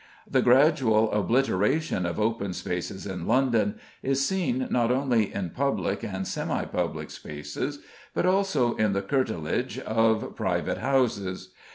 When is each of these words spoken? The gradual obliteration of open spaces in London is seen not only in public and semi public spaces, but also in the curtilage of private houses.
The 0.27 0.41
gradual 0.41 1.11
obliteration 1.11 2.07
of 2.07 2.19
open 2.19 2.53
spaces 2.53 3.05
in 3.05 3.27
London 3.27 3.75
is 4.01 4.25
seen 4.25 4.65
not 4.71 4.89
only 4.91 5.31
in 5.31 5.51
public 5.51 6.01
and 6.01 6.27
semi 6.27 6.65
public 6.65 7.11
spaces, 7.11 7.77
but 8.15 8.25
also 8.25 8.73
in 8.77 8.93
the 8.93 9.03
curtilage 9.03 9.77
of 9.77 10.35
private 10.35 10.79
houses. 10.79 11.51